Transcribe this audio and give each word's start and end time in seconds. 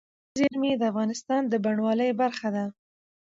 طبیعي 0.03 0.35
زیرمې 0.39 0.71
د 0.77 0.83
افغانستان 0.91 1.41
د 1.47 1.53
بڼوالۍ 1.63 2.11
برخه 2.21 2.47
ده. 2.55 2.65